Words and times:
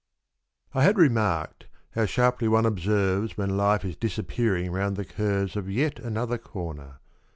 I 0.73 0.81
HAD 0.83 0.97
remarked— 0.97 1.67
how 1.91 2.07
sharply 2.07 2.47
one 2.47 2.65
observes 2.65 3.37
When 3.37 3.55
life 3.55 3.85
is 3.85 3.95
disappearing 3.95 4.71
round 4.71 4.95
the 4.95 5.05
curves 5.05 5.55
Of 5.55 5.69
yet 5.69 5.99
another 5.99 6.39
corner 6.39 6.97